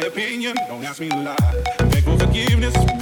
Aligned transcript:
my 0.00 0.06
opinion, 0.06 0.54
don't 0.68 0.84
ask 0.84 1.00
me 1.00 1.08
to 1.08 1.16
lie. 1.16 1.36
Beg 1.90 2.04
for 2.04 2.16
forgiveness, 2.16 2.97